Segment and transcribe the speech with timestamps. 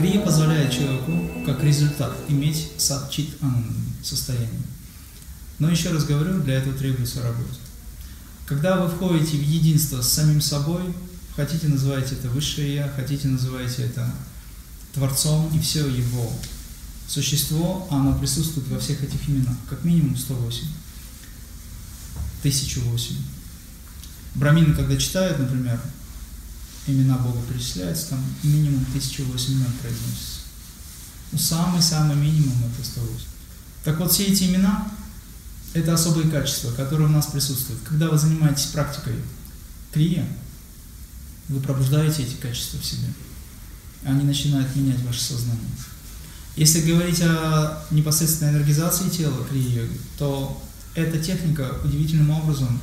[0.00, 1.12] Крия позволяет человеку,
[1.44, 3.36] как результат, иметь садчит
[4.02, 4.62] состояние.
[5.58, 7.58] Но еще раз говорю, для этого требуется работа.
[8.46, 10.80] Когда вы входите в единство с самим собой,
[11.36, 14.10] хотите называйте это высшее Я, хотите называйте это
[14.94, 16.32] Творцом и все его
[17.06, 20.64] существо, оно присутствует во всех этих именах, как минимум 108,
[22.38, 23.16] 1008.
[24.34, 25.78] Брамины, когда читают, например,
[26.86, 30.40] имена Бога перечисляются, там минимум 1008 имен произносится.
[31.32, 33.26] Ну, самый-самый минимум это 108.
[33.84, 34.90] Так вот, все эти имена–
[35.74, 37.82] это особые качества, которые у нас присутствуют.
[37.82, 39.14] Когда вы занимаетесь практикой
[39.92, 40.26] крия,
[41.48, 43.08] вы пробуждаете эти качества в себе.
[44.04, 45.70] Они начинают менять ваше сознание.
[46.56, 50.62] Если говорить о непосредственной энергизации тела крия-йоги, то
[50.94, 52.80] эта техника удивительным образом,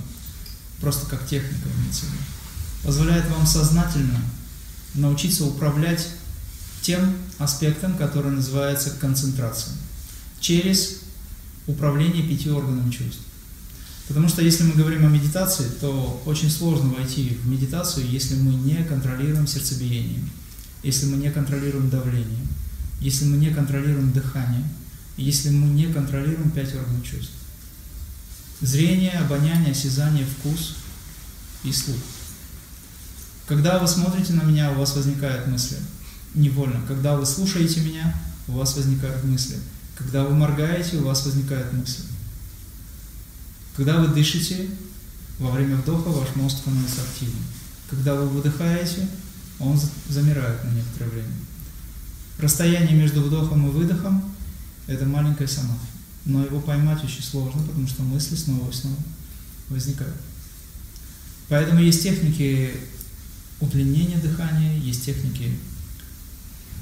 [0.79, 2.23] просто как техника имеется в виду,
[2.83, 4.19] позволяет вам сознательно
[4.93, 6.07] научиться управлять
[6.81, 9.73] тем аспектом, который называется концентрация,
[10.39, 11.01] через
[11.67, 13.21] управление пяти органами чувств.
[14.07, 18.53] Потому что если мы говорим о медитации, то очень сложно войти в медитацию, если мы
[18.53, 20.23] не контролируем сердцебиение,
[20.81, 22.47] если мы не контролируем давление,
[23.01, 24.63] если мы не контролируем дыхание,
[25.17, 27.33] если мы не контролируем пять органов чувств.
[28.61, 30.77] Зрение, обоняние, осязание, вкус
[31.63, 31.97] и слух.
[33.47, 35.77] Когда вы смотрите на меня, у вас возникают мысли.
[36.35, 36.81] Невольно.
[36.85, 38.13] Когда вы слушаете меня,
[38.47, 39.57] у вас возникают мысли.
[39.95, 42.03] Когда вы моргаете, у вас возникают мысли.
[43.77, 44.67] Когда вы дышите,
[45.39, 47.43] во время вдоха ваш мозг становится активным.
[47.89, 49.07] Когда вы выдыхаете,
[49.59, 51.33] он замирает на некоторое время.
[52.39, 54.35] Расстояние между вдохом и выдохом–
[54.87, 55.87] это маленькая самадхи.
[56.25, 58.97] Но его поймать очень сложно, потому что мысли снова и снова
[59.69, 60.17] возникают.
[61.47, 62.75] Поэтому есть техники
[63.59, 65.51] удлинения дыхания, есть техники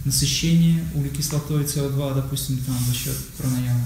[0.03, 3.85] насыщения углекислотой СО2, допустим, там за счет пранаямы.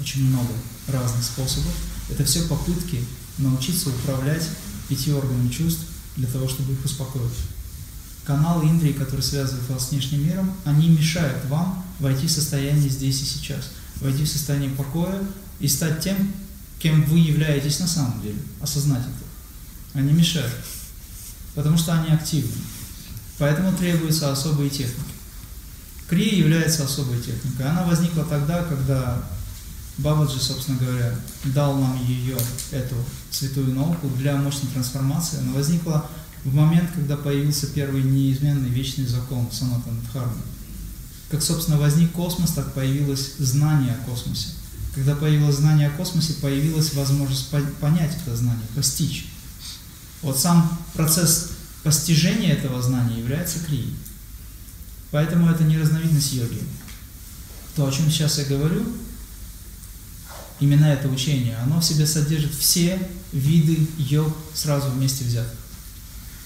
[0.00, 0.50] Очень много
[0.88, 1.72] разных способов.
[2.10, 3.04] Это все попытки
[3.38, 4.46] научиться управлять
[4.88, 5.82] пяти органами чувств
[6.16, 7.32] для того, чтобы их успокоить.
[8.24, 13.20] Каналы Индрии, которые связывают вас с внешним миром, они мешают вам войти в состояние здесь
[13.22, 13.70] и сейчас,
[14.00, 15.20] войти в состояние покоя
[15.58, 16.32] и стать тем,
[16.78, 19.98] кем вы являетесь на самом деле, осознать это.
[19.98, 20.52] Они мешают
[21.54, 22.52] потому что они активны.
[23.38, 25.10] Поэтому требуются особые техники.
[26.08, 27.66] Крия является особой техникой.
[27.66, 29.22] Она возникла тогда, когда
[29.98, 31.14] Бабаджи, собственно говоря,
[31.44, 32.36] дал нам ее,
[32.70, 32.94] эту
[33.30, 35.38] святую науку для мощной трансформации.
[35.38, 36.08] Она возникла
[36.44, 40.42] в момент, когда появился первый неизменный вечный закон Санатана Дхармы.
[41.30, 44.48] Как, собственно, возник космос, так появилось знание о космосе.
[44.94, 47.48] Когда появилось знание о космосе, появилась возможность
[47.80, 49.28] понять это знание, постичь.
[50.22, 51.50] Вот сам процесс
[51.82, 53.94] постижения этого знания является крией.
[55.10, 56.62] Поэтому это не разновидность йоги.
[57.76, 58.84] То, о чем сейчас я говорю,
[60.60, 62.98] именно это учение, оно в себе содержит все
[63.32, 65.58] виды йог сразу вместе взятых.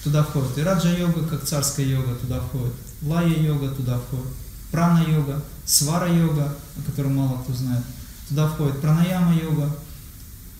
[0.03, 4.27] Туда входит и раджа-йога, как царская йога, туда входит лая-йога, туда входит
[4.71, 7.83] прана-йога, свара-йога, о котором мало кто знает,
[8.29, 9.75] туда входит пранаяма-йога,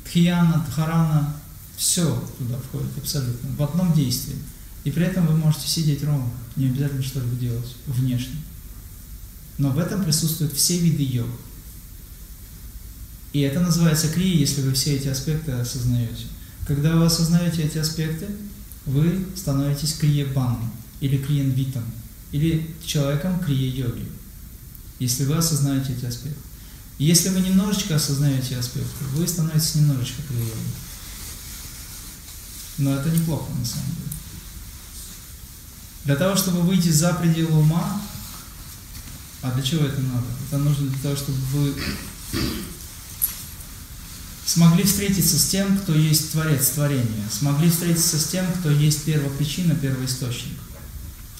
[0.06, 1.34] тхияна, дхарана,
[1.78, 2.04] все
[2.40, 4.36] туда входит абсолютно, в одном действии.
[4.84, 8.36] И при этом вы можете сидеть ровно, не обязательно что-либо делать внешне.
[9.58, 11.30] Но в этом присутствуют все виды йог.
[13.34, 16.26] И это называется крия, если вы все эти аспекты осознаете.
[16.66, 18.28] Когда вы осознаете эти аспекты,
[18.86, 20.72] вы становитесь крия-баном
[21.02, 21.84] или криенвитом,
[22.32, 24.08] или человеком крия-йоги,
[25.00, 26.40] если вы осознаете эти аспекты.
[26.98, 30.87] Если вы немножечко осознаете аспекты, вы становитесь немножечко крия-йоги.
[32.78, 34.10] Но это неплохо на самом деле.
[36.06, 38.02] Для того, чтобы выйти за пределы ума,
[39.42, 40.26] а для чего это надо?
[40.48, 41.74] Это нужно для того, чтобы вы
[44.46, 49.76] смогли встретиться с тем, кто есть Творец творения, смогли встретиться с тем, кто есть первопричина,
[49.76, 50.58] первоисточник.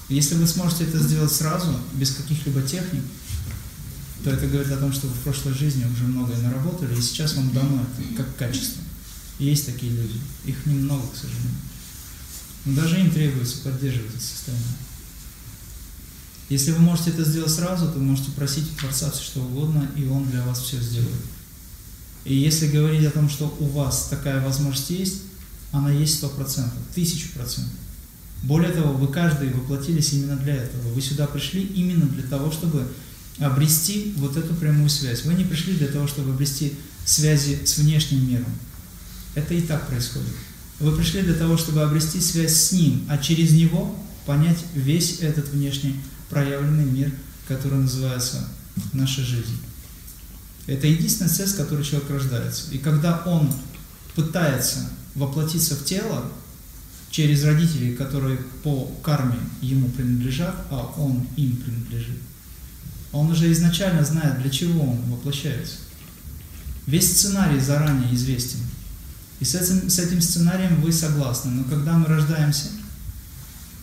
[0.08, 3.02] Если вы сможете это сделать сразу, без каких-либо техник,
[4.24, 7.34] то это говорит о том, что вы в прошлой жизни уже многое наработали, и сейчас
[7.34, 8.82] вам дано это как качество.
[9.38, 11.54] Есть такие люди, их немного, к сожалению.
[12.64, 14.66] Но даже им требуется поддерживать это состояние.
[16.48, 20.06] Если вы можете это сделать сразу, то можете просить у Творца все что угодно, и
[20.06, 21.22] Он для вас все сделает.
[22.24, 25.22] И если говорить о том, что у вас такая возможность есть,
[25.72, 27.72] она есть сто процентов, тысячу процентов.
[28.42, 30.88] Более того, вы каждый воплотились именно для этого.
[30.92, 32.86] Вы сюда пришли именно для того, чтобы
[33.38, 35.24] обрести вот эту прямую связь.
[35.24, 36.74] Вы не пришли для того, чтобы обрести
[37.04, 38.52] связи с внешним миром.
[39.38, 40.34] Это и так происходит.
[40.80, 43.96] Вы пришли для того, чтобы обрести связь с Ним, а через Него
[44.26, 45.94] понять весь этот внешний
[46.28, 47.12] проявленный мир,
[47.46, 48.48] который называется
[48.92, 49.58] наша жизнь.
[50.66, 52.72] Это единственная цель, с которой человек рождается.
[52.72, 53.52] И когда он
[54.16, 56.24] пытается воплотиться в тело
[57.10, 62.18] через родителей, которые по карме ему принадлежат, а он им принадлежит,
[63.12, 65.76] он уже изначально знает, для чего он воплощается.
[66.86, 68.58] Весь сценарий заранее известен.
[69.40, 71.50] И с этим, с этим сценарием вы согласны.
[71.50, 72.68] Но когда мы рождаемся,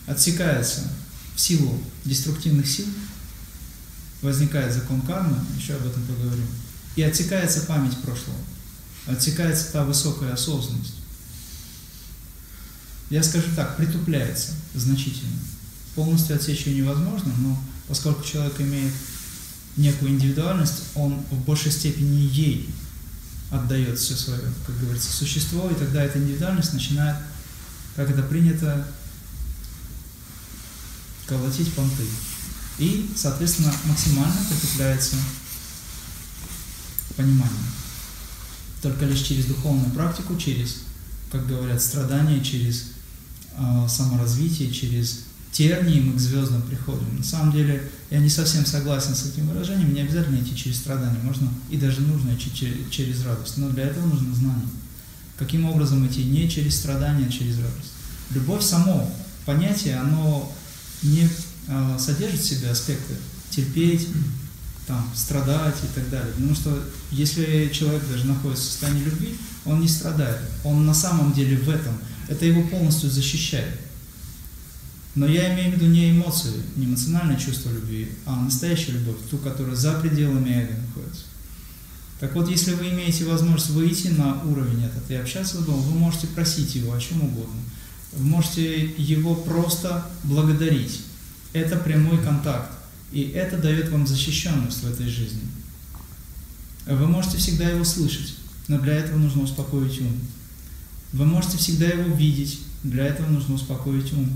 [0.06, 0.82] отсекается
[1.36, 2.88] в силу деструктивных сил,
[4.22, 6.48] возникает закон кармы, еще об этом поговорим,
[6.96, 8.38] и отсекается память прошлого,
[9.08, 10.96] отсекается та высокая осознанность.
[13.10, 15.38] Я скажу так, притупляется значительно.
[15.94, 17.58] Полностью отсечь ее невозможно, но
[17.88, 18.92] поскольку человек имеет
[19.78, 22.70] некую индивидуальность, он в большей степени ей
[23.52, 27.18] отдает все свое, как говорится, существо, и тогда эта индивидуальность начинает,
[27.96, 28.88] как это принято,
[31.28, 32.04] колотить понты.
[32.78, 35.16] И, соответственно, максимально притупляется
[37.16, 37.72] понимание.
[38.82, 40.84] Только лишь через духовную практику, через,
[41.32, 42.92] как говорят, страдания, через
[43.58, 45.22] э, саморазвитие, через
[45.56, 47.18] тернии мы к звездам приходим.
[47.18, 51.20] На самом деле, я не совсем согласен с этим выражением, не обязательно идти через страдания,
[51.24, 52.52] можно и даже нужно идти
[52.92, 54.68] через радость, но для этого нужно знание.
[55.38, 56.26] Каким образом идти?
[56.26, 57.94] Не через страдания, а через радость.
[58.32, 59.10] Любовь само
[59.46, 60.54] понятие, оно
[61.04, 61.30] не
[61.68, 63.14] э, содержит в себе аспекты
[63.50, 64.10] терпеть,
[64.88, 66.34] там, страдать и так далее.
[66.34, 70.40] Потому что если человек даже находится в состоянии любви, он не страдает.
[70.66, 71.94] Он на самом деле в этом.
[72.28, 73.85] Это его полностью защищает.
[75.16, 79.38] Но я имею в виду не эмоции, не эмоциональное чувство любви, а настоящую любовь, ту,
[79.38, 81.24] которая за пределами эго находится.
[82.20, 86.00] Так вот, если вы имеете возможность выйти на уровень этот и общаться с Богом, вы
[86.00, 87.62] можете просить Его о чем угодно.
[88.14, 91.02] Вы можете Его просто благодарить.
[91.54, 92.72] Это прямой контакт.
[93.14, 95.42] И это дает вам защищенность в этой жизни.
[96.86, 98.36] Вы можете всегда Его слышать,
[98.68, 100.20] но для этого нужно успокоить ум.
[101.14, 104.30] Вы можете всегда Его видеть, для этого нужно успокоить ум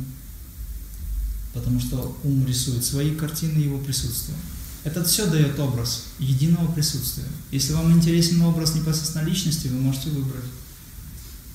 [1.53, 4.35] потому что ум рисует свои картины его присутствия.
[4.83, 7.25] Это все дает образ единого присутствия.
[7.51, 10.45] Если вам интересен образ непосредственно личности, вы можете выбрать.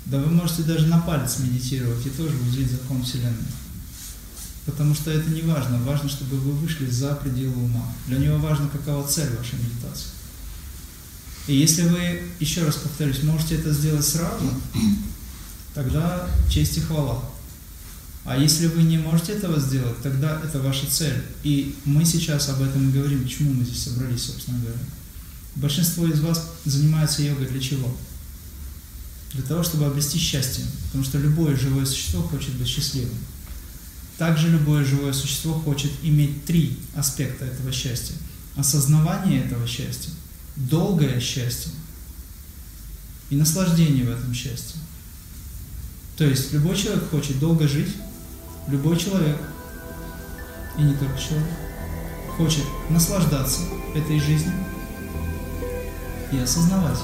[0.06, 3.46] Да вы можете даже на палец медитировать и тоже увидеть закон Вселенной.
[4.66, 5.78] Потому что это не важно.
[5.82, 7.94] Важно, чтобы вы вышли за пределы ума.
[8.06, 10.10] Для него важно, какова цель вашей медитации.
[11.46, 14.50] И если вы, еще раз повторюсь, можете это сделать сразу,
[15.74, 17.22] тогда честь и хвала.
[18.24, 21.22] А если вы не можете этого сделать, тогда это ваша цель.
[21.42, 24.78] И мы сейчас об этом и говорим, почему мы здесь собрались, собственно говоря.
[25.56, 27.94] Большинство из вас занимаются йогой для чего?
[29.34, 30.64] Для того, чтобы обрести счастье.
[30.86, 33.18] Потому что любое живое существо хочет быть счастливым.
[34.16, 38.14] Также любое живое существо хочет иметь три аспекта этого счастья.
[38.56, 40.12] Осознавание этого счастья,
[40.56, 41.72] долгое счастье
[43.28, 44.80] и наслаждение в этом счастье.
[46.16, 47.88] То есть любой человек хочет долго жить,
[48.68, 49.36] Любой человек,
[50.78, 51.48] и не только человек,
[52.36, 53.60] хочет наслаждаться
[53.94, 54.54] этой жизнью
[56.32, 56.98] и осознавать,